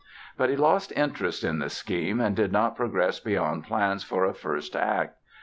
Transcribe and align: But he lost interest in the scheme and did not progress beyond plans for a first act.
But 0.35 0.49
he 0.49 0.55
lost 0.55 0.91
interest 0.95 1.43
in 1.43 1.59
the 1.59 1.69
scheme 1.69 2.19
and 2.19 2.35
did 2.35 2.51
not 2.51 2.75
progress 2.75 3.19
beyond 3.19 3.65
plans 3.65 4.03
for 4.03 4.25
a 4.25 4.33
first 4.33 4.75
act. 4.75 5.13